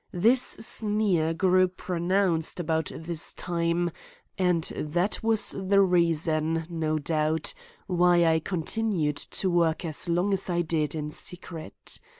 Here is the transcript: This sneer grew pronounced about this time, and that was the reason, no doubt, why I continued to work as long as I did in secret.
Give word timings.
This 0.17 0.41
sneer 0.41 1.31
grew 1.35 1.67
pronounced 1.67 2.59
about 2.59 2.91
this 2.91 3.33
time, 3.33 3.91
and 4.35 4.63
that 4.75 5.21
was 5.21 5.51
the 5.51 5.79
reason, 5.81 6.65
no 6.71 6.97
doubt, 6.97 7.53
why 7.85 8.25
I 8.25 8.39
continued 8.39 9.17
to 9.17 9.51
work 9.51 9.85
as 9.85 10.09
long 10.09 10.33
as 10.33 10.49
I 10.49 10.63
did 10.63 10.95
in 10.95 11.11
secret. 11.11 11.99